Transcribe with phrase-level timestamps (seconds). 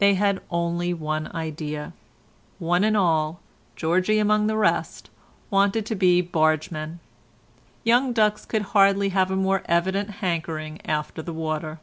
[0.00, 1.94] They had only one idea;
[2.58, 3.40] one and all,
[3.74, 5.08] Georgie among the rest,
[5.48, 7.00] wanted to be bargemen.
[7.82, 11.80] Young ducks could hardly have a more evident hankering after the water.